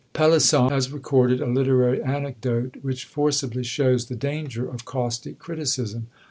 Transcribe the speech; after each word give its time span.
Pelisson 0.15 0.69
has 0.71 0.89
recorded 0.91 1.41
a 1.41 1.45
literary 1.45 2.01
anecdote, 2.01 2.77
which 2.81 3.05
forcibly 3.05 3.63
shows 3.63 4.07
the 4.07 4.15
danger 4.15 4.67
of 4.67 4.83
caustic 4.83 5.37
criticism. 5.37 6.07